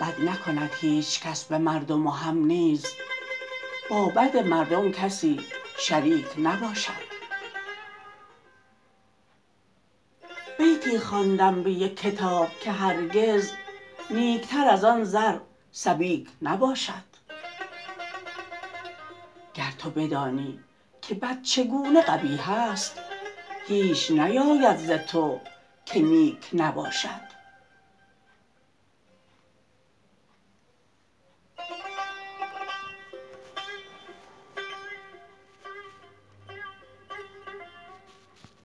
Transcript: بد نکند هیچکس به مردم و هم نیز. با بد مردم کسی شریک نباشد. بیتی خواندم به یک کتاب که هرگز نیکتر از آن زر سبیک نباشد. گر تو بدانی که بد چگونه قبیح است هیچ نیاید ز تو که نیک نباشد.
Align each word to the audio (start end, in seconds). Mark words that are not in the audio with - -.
بد 0.00 0.20
نکند 0.20 0.70
هیچکس 0.80 1.44
به 1.44 1.58
مردم 1.58 2.06
و 2.06 2.10
هم 2.10 2.44
نیز. 2.44 2.86
با 3.90 4.08
بد 4.08 4.36
مردم 4.36 4.92
کسی 4.92 5.40
شریک 5.78 6.26
نباشد. 6.38 7.12
بیتی 10.58 10.98
خواندم 10.98 11.62
به 11.62 11.70
یک 11.70 11.96
کتاب 11.96 12.48
که 12.60 12.70
هرگز 12.70 13.52
نیکتر 14.10 14.68
از 14.68 14.84
آن 14.84 15.04
زر 15.04 15.38
سبیک 15.72 16.28
نباشد. 16.42 17.11
گر 19.54 19.70
تو 19.78 19.90
بدانی 19.90 20.58
که 21.02 21.14
بد 21.14 21.42
چگونه 21.42 22.02
قبیح 22.02 22.50
است 22.50 22.98
هیچ 23.66 24.10
نیاید 24.10 24.76
ز 24.76 24.90
تو 24.90 25.40
که 25.86 26.00
نیک 26.00 26.50
نباشد. 26.52 27.41